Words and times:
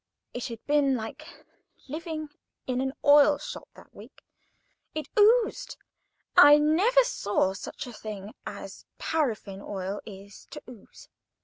It 0.33 0.47
had 0.47 0.65
been 0.65 0.95
like 0.95 1.27
living 1.87 2.29
in 2.65 2.81
an 2.81 2.93
oil 3.05 3.37
shop 3.37 3.69
that 3.75 3.93
week. 3.93 4.23
It 4.95 5.09
oozed. 5.15 5.77
I 6.35 6.57
never 6.57 7.03
saw 7.03 7.53
such 7.53 7.85
a 7.85 7.93
thing 7.93 8.33
as 8.43 8.87
paraffine 8.97 9.61
oil 9.61 10.01
is 10.03 10.47
to 10.49 10.61
ooze. 10.67 11.07